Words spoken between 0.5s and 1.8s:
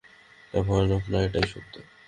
ভয়ানক না এটাই সত্য।